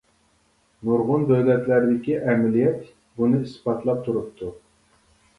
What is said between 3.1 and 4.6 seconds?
بۇنى ئىسپاتلاپ تۇرۇپتۇ.